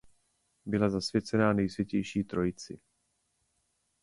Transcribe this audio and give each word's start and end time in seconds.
Byla 0.65 0.89
zasvěcená 0.89 1.53
Nejsvětější 1.53 2.23
Trojici. 2.23 2.79